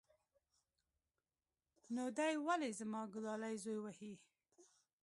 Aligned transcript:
نو 1.95 2.03
دى 2.17 2.31
ولې 2.47 2.69
زما 2.79 3.01
گلالى 3.13 3.51
زوى 3.63 3.79
وهي. 3.81 4.13